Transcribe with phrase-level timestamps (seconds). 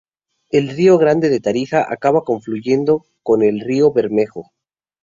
[0.49, 4.51] El Río Grande de Tarija acaba confluyendo con el río Bermejo.